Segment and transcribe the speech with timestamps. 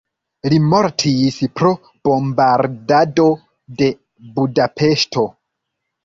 [0.51, 1.73] Li mortis pro
[2.07, 3.25] bombardado
[3.81, 3.89] de
[4.39, 5.27] Budapeŝto.